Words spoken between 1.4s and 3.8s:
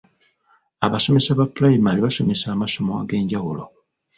pulayimale basomesa amasomo ag'enjawulo.